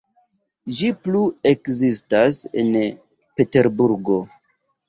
[0.77, 1.21] Ĝi plu
[1.51, 4.19] ekzistas en Peterburgo.